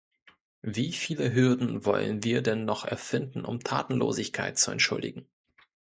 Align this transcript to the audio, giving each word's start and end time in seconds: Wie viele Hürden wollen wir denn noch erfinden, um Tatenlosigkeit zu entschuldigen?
Wie 0.63 0.93
viele 0.93 1.31
Hürden 1.31 1.85
wollen 1.85 2.23
wir 2.23 2.41
denn 2.41 2.65
noch 2.65 2.85
erfinden, 2.85 3.45
um 3.45 3.59
Tatenlosigkeit 3.59 4.57
zu 4.57 4.71
entschuldigen? 4.71 5.27